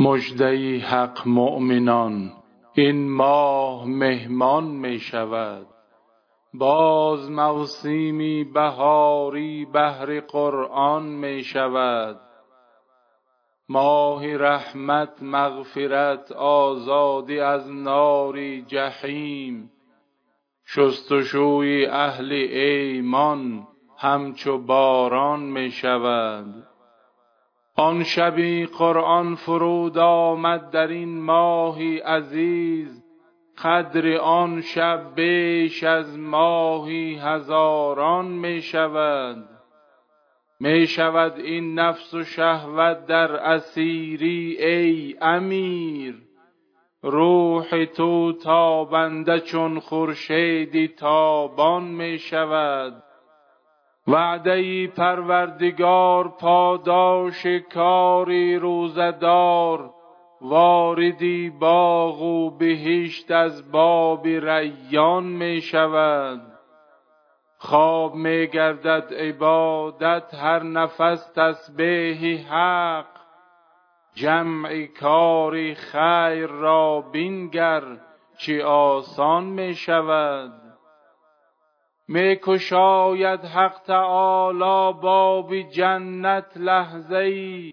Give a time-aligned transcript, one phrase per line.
[0.00, 2.32] مژده حق مؤمنان
[2.74, 5.66] این ماه مهمان می شود.
[6.54, 12.20] باز موسیمی بهاری بهر قرآن می شود.
[13.68, 19.70] ماه رحمت مغفرت آزادی از نار جحیم.
[20.66, 23.68] شست و شوی اهل ایمان
[23.98, 26.71] همچو باران می شود.
[27.76, 33.04] آن شبی قرآن فرود آمد در این ماه عزیز
[33.64, 39.48] قدر آن شب بیش از ماهی هزاران می شود.
[40.60, 46.14] می شود این نفس و شهوت در اسیری ای امیر.
[47.02, 53.02] روح تو تابنده چون خورشیدی تابان می شود.
[54.06, 59.90] وعده پروردگار پاداش کاری روزه دار
[60.40, 66.40] واردی باغ و بهشت از باب ریان می شود.
[67.58, 73.06] خواب می گردد عبادت هر نفس تسبیح حق.
[74.14, 77.82] جمع کاری خیر را بنگر
[78.38, 80.71] چه آسان می شود.
[82.08, 87.72] می گشاید حق تعالی باب جنت لحظه ای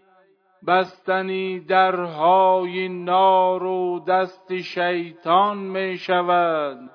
[0.67, 6.89] بستنی درهای نار و دست شیطان می شود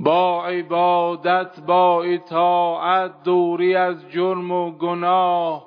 [0.00, 5.66] با عبادت با اطاعت دوری از جرم و گناه.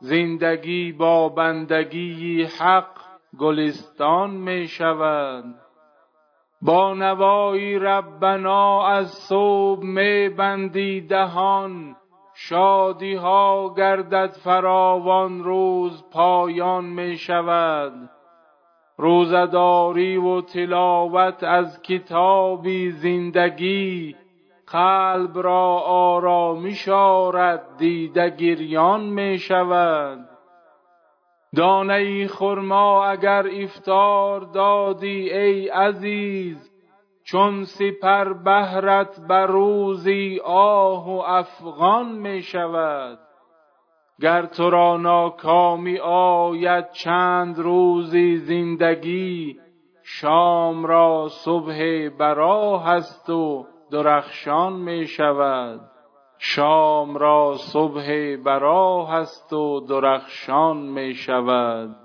[0.00, 3.00] زندگی با بندگی حق
[3.38, 5.63] گلستان می شود
[6.64, 11.96] با نوای ربنا از صبح می بندی دهان
[12.34, 17.92] شادی ها گردد فراوان روز پایان می شود.
[18.96, 24.16] روزداری و تلاوت از کتابی زندگی
[24.66, 30.33] قلب را آرامش آرد دیده گریان می شود.
[31.56, 36.70] دانه خرما اگر افطار دادی ای عزیز
[37.24, 43.18] چون سپر بهرت بر روزی آه و افغان می شود.
[44.20, 49.56] گر تو را ناکامی آید چند روزی زندگی
[50.04, 55.80] شام را صبح برا هست و درخشان می شود.
[56.46, 62.03] شام را صبح برا هست و درخشان می شود.